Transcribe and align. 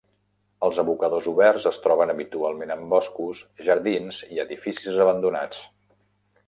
Els 0.67 0.77
abocadors 0.83 1.27
oberts 1.31 1.67
es 1.71 1.77
troben 1.83 2.13
habitualment 2.15 2.73
en 2.77 2.81
boscos, 2.95 3.43
jardins 3.69 4.23
i 4.37 4.43
edificis 4.47 5.01
abandonats. 5.07 5.63